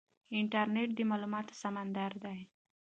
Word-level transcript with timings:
انټرنیټ 0.39 0.89
د 0.95 0.99
معلوماتو 1.09 1.53
سمندر 1.61 2.11
دی. 2.23 2.39